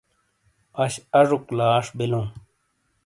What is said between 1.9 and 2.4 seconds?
بلوں۔